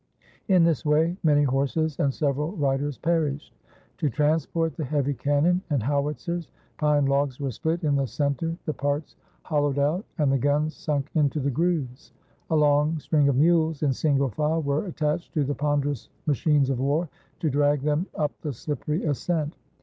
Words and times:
In 0.47 0.63
this 0.63 0.83
way 0.83 1.15
many 1.21 1.43
horses 1.43 1.99
and 1.99 2.11
several 2.11 2.53
riders 2.53 2.97
perished. 2.97 3.53
To 3.99 4.09
transport 4.09 4.75
the 4.75 4.83
heavy 4.83 5.13
cannon 5.13 5.61
and 5.69 5.83
howitzers, 5.83 6.49
pine 6.79 7.05
logs 7.05 7.39
were 7.39 7.51
split 7.51 7.83
in 7.83 7.95
the 7.95 8.07
center, 8.07 8.57
the 8.65 8.73
parts 8.73 9.15
hollowed 9.43 9.77
out, 9.77 10.03
and 10.17 10.31
the 10.31 10.39
guns 10.39 10.73
sunk 10.75 11.11
into 11.13 11.39
the 11.39 11.51
grooves. 11.51 12.13
A 12.49 12.55
long 12.55 12.97
string 12.97 13.29
of 13.29 13.35
mules, 13.35 13.83
in 13.83 13.93
single 13.93 14.29
file, 14.29 14.63
were 14.63 14.87
attached 14.87 15.35
to 15.35 15.43
the 15.43 15.53
ponderous 15.53 16.09
machines 16.25 16.71
of 16.71 16.79
war, 16.79 17.07
to 17.39 17.51
drag 17.51 17.81
them 17.81 18.07
up 18.15 18.31
the 18.41 18.53
slippery 18.53 19.03
ascent. 19.03 19.55